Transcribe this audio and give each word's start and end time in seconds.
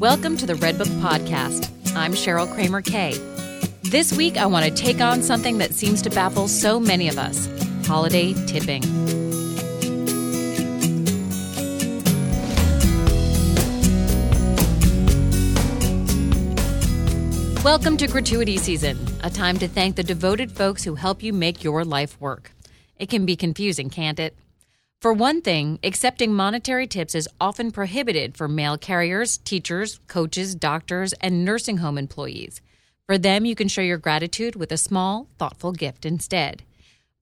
Welcome 0.00 0.38
to 0.38 0.46
the 0.46 0.54
Redbook 0.54 0.88
Podcast. 1.02 1.94
I'm 1.94 2.14
Cheryl 2.14 2.50
Kramer 2.50 2.80
Kay. 2.80 3.18
This 3.82 4.14
week, 4.14 4.38
I 4.38 4.46
want 4.46 4.64
to 4.64 4.70
take 4.70 4.98
on 4.98 5.22
something 5.22 5.58
that 5.58 5.74
seems 5.74 6.00
to 6.00 6.08
baffle 6.08 6.48
so 6.48 6.80
many 6.80 7.10
of 7.10 7.18
us 7.18 7.50
holiday 7.86 8.32
tipping. 8.46 8.80
Welcome 17.62 17.98
to 17.98 18.06
gratuity 18.06 18.56
season, 18.56 18.98
a 19.22 19.28
time 19.28 19.58
to 19.58 19.68
thank 19.68 19.96
the 19.96 20.02
devoted 20.02 20.50
folks 20.50 20.82
who 20.82 20.94
help 20.94 21.22
you 21.22 21.34
make 21.34 21.62
your 21.62 21.84
life 21.84 22.18
work. 22.18 22.52
It 22.96 23.10
can 23.10 23.26
be 23.26 23.36
confusing, 23.36 23.90
can't 23.90 24.18
it? 24.18 24.34
For 25.00 25.14
one 25.14 25.40
thing, 25.40 25.78
accepting 25.82 26.34
monetary 26.34 26.86
tips 26.86 27.14
is 27.14 27.26
often 27.40 27.70
prohibited 27.70 28.36
for 28.36 28.48
mail 28.48 28.76
carriers, 28.76 29.38
teachers, 29.38 29.98
coaches, 30.08 30.54
doctors, 30.54 31.14
and 31.22 31.42
nursing 31.42 31.78
home 31.78 31.96
employees. 31.96 32.60
For 33.06 33.16
them, 33.16 33.46
you 33.46 33.54
can 33.54 33.66
show 33.66 33.80
your 33.80 33.96
gratitude 33.96 34.56
with 34.56 34.70
a 34.72 34.76
small, 34.76 35.26
thoughtful 35.38 35.72
gift 35.72 36.04
instead. 36.04 36.64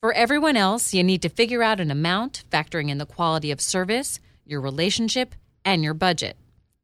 For 0.01 0.13
everyone 0.13 0.57
else, 0.57 0.93
you 0.93 1.05
need 1.05 1.23
to 1.23 1.29
figure 1.29 1.63
out 1.63 1.79
an 1.79 1.93
amount, 1.93 2.43
factoring 2.51 2.89
in 2.89 2.99
the 2.99 3.07
quality 3.07 3.53
of 3.53 3.61
service, 3.61 4.19
your 4.45 4.61
relationship, 4.61 5.37
and 5.65 5.85
your 5.85 5.95
budget. 5.95 6.37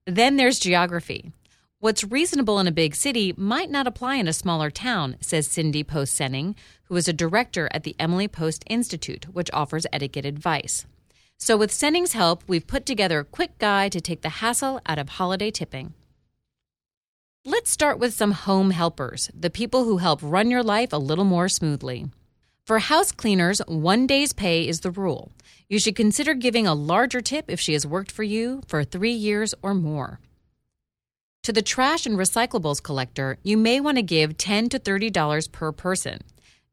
Then 0.07 0.37
there's 0.37 0.61
geography. 0.61 1.33
What's 1.85 2.03
reasonable 2.03 2.59
in 2.61 2.67
a 2.67 2.73
big 2.73 2.95
city 2.95 3.35
might 3.37 3.71
not 3.71 3.87
apply 3.87 4.15
in 4.15 4.27
a 4.27 4.33
smaller 4.33 4.71
town, 4.71 5.19
says 5.21 5.47
Cindy 5.47 5.85
Post 5.85 6.19
Senning, 6.19 6.55
who 6.85 6.97
is 6.97 7.09
a 7.09 7.13
director 7.13 7.69
at 7.73 7.83
the 7.83 7.95
Emily 7.99 8.27
Post 8.27 8.65
Institute, 8.71 9.27
which 9.35 9.51
offers 9.53 9.85
etiquette 9.93 10.25
advice. 10.25 10.87
So, 11.37 11.59
with 11.59 11.71
Senning's 11.71 12.15
help, 12.15 12.43
we've 12.47 12.67
put 12.67 12.87
together 12.87 13.19
a 13.19 13.25
quick 13.27 13.59
guide 13.59 13.93
to 13.93 14.01
take 14.01 14.23
the 14.23 14.41
hassle 14.41 14.81
out 14.87 14.99
of 14.99 15.11
holiday 15.11 15.51
tipping. 15.51 15.93
Let's 17.45 17.69
start 17.69 17.99
with 17.99 18.15
some 18.15 18.33
home 18.33 18.71
helpers, 18.71 19.31
the 19.39 19.51
people 19.51 19.85
who 19.85 19.99
help 19.99 20.21
run 20.23 20.51
your 20.51 20.63
life 20.63 20.91
a 20.91 20.97
little 20.97 21.27
more 21.27 21.51
smoothly. 21.51 22.07
For 22.65 22.79
house 22.79 23.13
cleaners, 23.13 23.61
one 23.67 24.07
day's 24.07 24.33
pay 24.33 24.67
is 24.67 24.81
the 24.81 24.91
rule. 24.91 25.33
You 25.69 25.79
should 25.79 25.97
consider 25.97 26.33
giving 26.33 26.67
a 26.67 26.73
larger 26.73 27.21
tip 27.21 27.45
if 27.49 27.61
she 27.61 27.75
has 27.75 27.87
worked 27.87 28.11
for 28.11 28.23
you 28.23 28.63
for 28.69 28.85
three 28.85 29.13
years 29.13 29.55
or 29.61 29.75
more. 29.75 30.19
To 31.45 31.53
the 31.53 31.61
trash 31.61 32.07
and 32.07 32.17
recyclables 32.17 32.83
collector, 32.83 33.37
you 33.43 33.59
may 33.59 33.79
want 33.79 33.99
to 33.99 34.03
give 34.03 34.39
10 34.39 34.71
to 34.71 34.79
$30 34.79 35.53
per 35.53 35.73
person. 35.73 36.21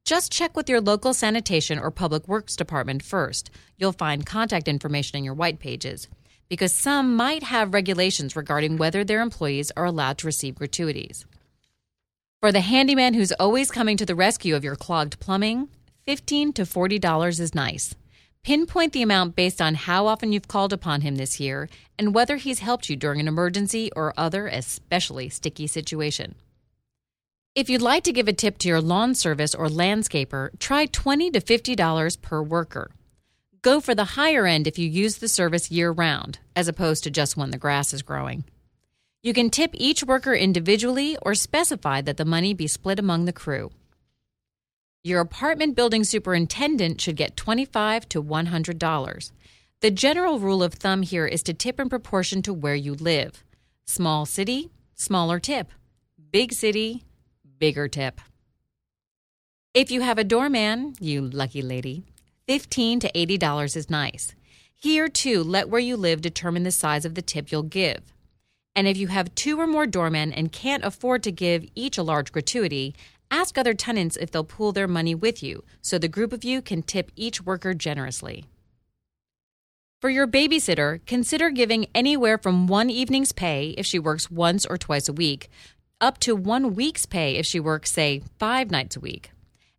Just 0.05 0.31
check 0.31 0.55
with 0.55 0.69
your 0.69 0.79
local 0.79 1.13
sanitation 1.13 1.77
or 1.77 1.91
public 1.91 2.25
works 2.25 2.55
department 2.55 3.03
first. 3.03 3.51
You'll 3.77 3.91
find 3.91 4.25
contact 4.25 4.69
information 4.69 5.17
in 5.17 5.25
your 5.25 5.33
white 5.33 5.59
pages, 5.59 6.07
because 6.47 6.71
some 6.71 7.17
might 7.17 7.43
have 7.43 7.73
regulations 7.73 8.37
regarding 8.37 8.77
whether 8.77 9.03
their 9.03 9.19
employees 9.19 9.73
are 9.75 9.83
allowed 9.83 10.17
to 10.19 10.27
receive 10.27 10.55
gratuities. 10.55 11.25
For 12.39 12.53
the 12.53 12.61
handyman 12.61 13.13
who's 13.13 13.33
always 13.33 13.71
coming 13.71 13.97
to 13.97 14.05
the 14.05 14.15
rescue 14.15 14.55
of 14.55 14.63
your 14.63 14.77
clogged 14.77 15.19
plumbing, 15.19 15.67
15 16.05 16.53
to 16.53 16.61
$40 16.61 17.41
is 17.41 17.53
nice. 17.53 17.93
Pinpoint 18.43 18.91
the 18.93 19.03
amount 19.03 19.35
based 19.35 19.61
on 19.61 19.75
how 19.75 20.07
often 20.07 20.31
you've 20.31 20.47
called 20.47 20.73
upon 20.73 21.01
him 21.01 21.15
this 21.15 21.39
year 21.39 21.69
and 21.99 22.15
whether 22.15 22.37
he's 22.37 22.57
helped 22.57 22.89
you 22.89 22.95
during 22.95 23.19
an 23.19 23.27
emergency 23.27 23.91
or 23.95 24.15
other 24.17 24.47
especially 24.47 25.29
sticky 25.29 25.67
situation. 25.67 26.33
If 27.53 27.69
you'd 27.69 27.83
like 27.83 28.03
to 28.05 28.11
give 28.11 28.27
a 28.27 28.33
tip 28.33 28.57
to 28.59 28.67
your 28.67 28.81
lawn 28.81 29.13
service 29.13 29.53
or 29.53 29.67
landscaper, 29.67 30.57
try 30.57 30.87
20 30.87 31.29
to 31.31 31.39
$50 31.39 32.21
per 32.21 32.41
worker. 32.41 32.89
Go 33.61 33.79
for 33.79 33.93
the 33.93 34.15
higher 34.15 34.47
end 34.47 34.65
if 34.65 34.79
you 34.79 34.87
use 34.87 35.17
the 35.17 35.27
service 35.27 35.69
year 35.69 35.91
round, 35.91 36.39
as 36.55 36.67
opposed 36.67 37.03
to 37.03 37.11
just 37.11 37.37
when 37.37 37.51
the 37.51 37.59
grass 37.59 37.93
is 37.93 38.01
growing. 38.01 38.43
You 39.21 39.35
can 39.35 39.51
tip 39.51 39.69
each 39.75 40.03
worker 40.03 40.33
individually 40.33 41.15
or 41.21 41.35
specify 41.35 42.01
that 42.01 42.17
the 42.17 42.25
money 42.25 42.55
be 42.55 42.65
split 42.65 42.97
among 42.97 43.25
the 43.25 43.33
crew. 43.33 43.69
Your 45.03 45.19
apartment 45.19 45.75
building 45.75 46.03
superintendent 46.03 47.01
should 47.01 47.15
get 47.15 47.35
25 47.35 48.07
to 48.09 48.21
$100. 48.21 49.31
The 49.79 49.89
general 49.89 50.37
rule 50.37 50.61
of 50.61 50.75
thumb 50.75 51.01
here 51.01 51.25
is 51.25 51.41
to 51.43 51.55
tip 51.55 51.79
in 51.79 51.89
proportion 51.89 52.43
to 52.43 52.53
where 52.53 52.75
you 52.75 52.93
live. 52.93 53.43
Small 53.83 54.27
city, 54.27 54.69
smaller 54.93 55.39
tip. 55.39 55.71
Big 56.29 56.53
city, 56.53 57.03
bigger 57.57 57.87
tip. 57.87 58.21
If 59.73 59.89
you 59.89 60.01
have 60.01 60.19
a 60.19 60.23
doorman, 60.23 60.93
you 60.99 61.21
lucky 61.21 61.63
lady, 61.63 62.03
15 62.47 62.99
to 62.99 63.11
$80 63.11 63.75
is 63.75 63.89
nice. 63.89 64.35
Here, 64.75 65.07
too, 65.07 65.43
let 65.43 65.67
where 65.67 65.81
you 65.81 65.97
live 65.97 66.21
determine 66.21 66.61
the 66.61 66.71
size 66.71 67.05
of 67.05 67.15
the 67.15 67.23
tip 67.23 67.51
you'll 67.51 67.63
give. 67.63 68.13
And 68.75 68.87
if 68.87 68.97
you 68.97 69.07
have 69.07 69.33
two 69.33 69.59
or 69.59 69.65
more 69.65 69.87
doormen 69.87 70.31
and 70.31 70.51
can't 70.51 70.85
afford 70.85 71.23
to 71.23 71.31
give 71.31 71.65
each 71.73 71.97
a 71.97 72.03
large 72.03 72.31
gratuity, 72.31 72.93
Ask 73.31 73.57
other 73.57 73.73
tenants 73.73 74.17
if 74.17 74.29
they'll 74.29 74.43
pool 74.43 74.73
their 74.73 74.89
money 74.89 75.15
with 75.15 75.41
you 75.41 75.63
so 75.81 75.97
the 75.97 76.09
group 76.09 76.33
of 76.33 76.43
you 76.43 76.61
can 76.61 76.83
tip 76.83 77.11
each 77.15 77.41
worker 77.41 77.73
generously. 77.73 78.45
For 80.01 80.09
your 80.09 80.27
babysitter, 80.27 81.05
consider 81.05 81.49
giving 81.49 81.85
anywhere 81.95 82.37
from 82.37 82.67
one 82.67 82.89
evening's 82.89 83.31
pay 83.31 83.69
if 83.77 83.85
she 83.85 83.99
works 83.99 84.29
once 84.29 84.65
or 84.65 84.77
twice 84.77 85.07
a 85.07 85.13
week, 85.13 85.49
up 86.01 86.17
to 86.19 86.35
one 86.35 86.73
week's 86.73 87.05
pay 87.05 87.35
if 87.37 87.45
she 87.45 87.59
works, 87.59 87.91
say, 87.91 88.23
five 88.39 88.69
nights 88.69 88.97
a 88.97 88.99
week. 88.99 89.31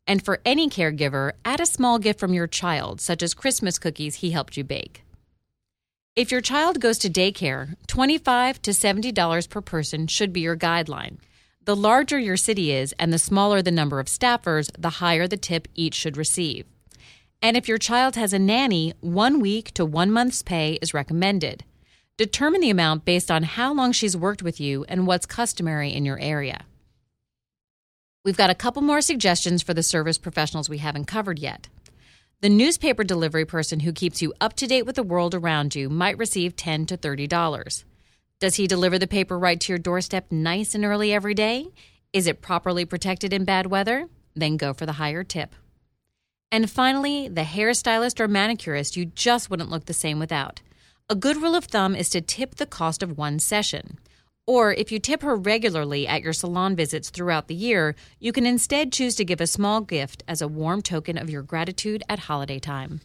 And 0.07 0.25
for 0.25 0.41
any 0.45 0.71
caregiver, 0.71 1.33
add 1.45 1.61
a 1.61 1.67
small 1.67 1.99
gift 1.99 2.21
from 2.21 2.33
your 2.33 2.47
child, 2.47 3.01
such 3.01 3.23
as 3.23 3.35
Christmas 3.35 3.79
cookies 3.79 4.17
he 4.17 4.31
helped 4.31 4.57
you 4.57 4.65
bake. 4.65 5.03
If 6.15 6.31
your 6.31 6.41
child 6.41 6.81
goes 6.81 6.99
to 6.99 7.11
daycare, 7.11 7.75
25 7.87 8.63
to 8.63 8.71
$70 8.71 9.49
per 9.49 9.61
person 9.61 10.07
should 10.07 10.33
be 10.33 10.41
your 10.41 10.57
guideline. 10.57 11.17
The 11.65 11.77
larger 11.77 12.19
your 12.19 12.37
city 12.37 12.73
is 12.73 12.93
and 12.99 13.13
the 13.13 13.21
smaller 13.21 13.63
the 13.63 13.71
number 13.71 14.01
of 14.01 14.09
staffers, 14.09 14.69
the 14.77 14.91
higher 14.91 15.29
the 15.29 15.37
tip 15.37 15.69
each 15.77 15.95
should 15.95 16.17
receive. 16.17 16.67
And 17.41 17.57
if 17.57 17.69
your 17.69 17.79
child 17.79 18.17
has 18.17 18.33
a 18.33 18.39
nanny, 18.39 18.95
one 19.01 19.39
week 19.39 19.73
to 19.75 19.85
one 19.85 20.11
month's 20.11 20.43
pay 20.43 20.79
is 20.83 20.93
recommended. 20.93 21.65
Determine 22.17 22.63
the 22.63 22.71
amount 22.71 23.05
based 23.05 23.31
on 23.31 23.45
how 23.45 23.73
long 23.73 23.93
she's 23.93 24.17
worked 24.17 24.43
with 24.43 24.61
you 24.61 24.85
and 24.89 25.07
what's 25.07 25.25
customary 25.25 25.93
in 25.93 26.05
your 26.05 26.19
area. 26.19 26.65
We've 28.25 28.37
got 28.37 28.51
a 28.51 28.57
couple 28.57 28.83
more 28.83 29.01
suggestions 29.01 29.63
for 29.63 29.73
the 29.73 29.85
service 29.85 30.19
professionals 30.19 30.69
we 30.69 30.79
haven't 30.79 31.05
covered 31.05 31.39
yet. 31.39 31.69
The 32.41 32.49
newspaper 32.49 33.05
delivery 33.05 33.45
person 33.45 33.81
who 33.81 33.93
keeps 33.93 34.21
you 34.21 34.35
up 34.41 34.55
to 34.55 34.67
date 34.67 34.85
with 34.85 34.97
the 34.97 35.05
world 35.05 35.33
around 35.33 35.77
you 35.77 35.89
might 35.89 36.19
receive 36.19 36.57
10 36.57 36.87
to 36.87 36.97
$30. 36.97 37.85
Does 38.43 38.57
he 38.57 38.67
deliver 38.67 38.99
the 38.99 39.07
paper 39.07 39.39
right 39.39 39.61
to 39.61 39.73
your 39.73 39.79
doorstep 39.79 40.33
nice 40.33 40.75
and 40.75 40.85
early 40.85 41.13
every 41.13 41.33
day? 41.33 41.69
Is 42.13 42.27
it 42.27 42.43
properly 42.43 42.85
protected 42.85 43.33
in 43.33 43.45
bad 43.45 43.69
weather? 43.69 44.09
Then 44.35 44.57
go 44.57 44.75
for 44.75 44.85
the 44.85 44.95
higher 44.95 45.23
tip. 45.23 45.55
And 46.51 46.69
finally, 46.69 47.29
the 47.29 47.43
hairstylist 47.43 48.19
or 48.19 48.27
manicurist 48.27 48.97
you 48.97 49.05
just 49.05 49.49
wouldn't 49.49 49.71
look 49.71 49.85
the 49.85 49.95
same 49.95 50.19
without. 50.19 50.61
A 51.09 51.15
good 51.15 51.37
rule 51.37 51.55
of 51.55 51.67
thumb 51.67 51.95
is 51.95 52.09
to 52.09 52.21
tip 52.21 52.57
the 52.57 52.67
cost 52.67 53.01
of 53.01 53.17
one 53.17 53.39
session. 53.39 54.01
Or 54.45 54.73
if 54.73 54.91
you 54.91 54.99
tip 54.99 55.23
her 55.23 55.37
regularly 55.37 56.09
at 56.09 56.23
your 56.23 56.33
salon 56.33 56.75
visits 56.75 57.11
throughout 57.11 57.47
the 57.47 57.55
year, 57.55 57.95
you 58.19 58.33
can 58.33 58.45
instead 58.45 58.91
choose 58.91 59.15
to 59.15 59.25
give 59.25 59.41
a 59.41 59.47
small 59.47 59.83
gift 59.83 60.25
as 60.27 60.43
a 60.43 60.49
warm 60.49 60.83
token 60.83 61.17
of 61.17 61.31
your 61.31 61.43
gratitude 61.43 62.03
at 62.09 62.19
holiday 62.19 62.59
time. 62.59 63.03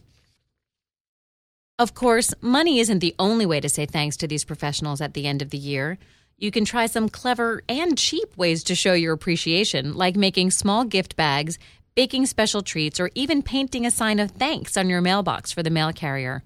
Of 1.78 1.94
course, 1.94 2.34
money 2.40 2.80
isn't 2.80 2.98
the 2.98 3.14
only 3.20 3.46
way 3.46 3.60
to 3.60 3.68
say 3.68 3.86
thanks 3.86 4.16
to 4.16 4.26
these 4.26 4.44
professionals 4.44 5.00
at 5.00 5.14
the 5.14 5.28
end 5.28 5.42
of 5.42 5.50
the 5.50 5.58
year. 5.58 5.96
You 6.36 6.50
can 6.50 6.64
try 6.64 6.86
some 6.86 7.08
clever 7.08 7.62
and 7.68 7.96
cheap 7.96 8.36
ways 8.36 8.64
to 8.64 8.74
show 8.74 8.94
your 8.94 9.12
appreciation, 9.12 9.94
like 9.94 10.16
making 10.16 10.50
small 10.50 10.84
gift 10.84 11.14
bags, 11.14 11.56
baking 11.94 12.26
special 12.26 12.62
treats, 12.62 12.98
or 12.98 13.10
even 13.14 13.42
painting 13.42 13.86
a 13.86 13.92
sign 13.92 14.18
of 14.18 14.32
thanks 14.32 14.76
on 14.76 14.88
your 14.88 15.00
mailbox 15.00 15.52
for 15.52 15.62
the 15.62 15.70
mail 15.70 15.92
carrier. 15.92 16.42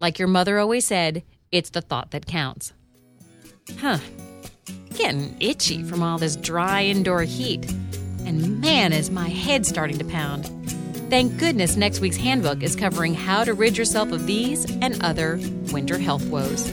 Like 0.00 0.18
your 0.18 0.26
mother 0.26 0.58
always 0.58 0.84
said, 0.84 1.22
it's 1.52 1.70
the 1.70 1.80
thought 1.80 2.10
that 2.10 2.26
counts. 2.26 2.72
Huh. 3.78 3.98
Getting 4.96 5.36
itchy 5.40 5.84
from 5.84 6.02
all 6.02 6.18
this 6.18 6.34
dry 6.34 6.82
indoor 6.82 7.22
heat. 7.22 7.70
And 8.26 8.60
man, 8.60 8.92
is 8.92 9.10
my 9.10 9.28
head 9.28 9.64
starting 9.64 9.98
to 9.98 10.04
pound. 10.04 10.50
Thank 11.12 11.36
goodness 11.36 11.76
next 11.76 12.00
week's 12.00 12.16
handbook 12.16 12.62
is 12.62 12.74
covering 12.74 13.12
how 13.12 13.44
to 13.44 13.52
rid 13.52 13.76
yourself 13.76 14.12
of 14.12 14.26
these 14.26 14.64
and 14.80 15.04
other 15.04 15.38
winter 15.70 15.98
health 15.98 16.24
woes. 16.28 16.72